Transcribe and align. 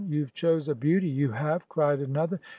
"You've 0.07 0.33
chose 0.33 0.67
a 0.67 0.73
beauty, 0.73 1.07
you 1.07 1.29
have," 1.29 1.69
cried 1.69 1.99
another. 1.99 2.39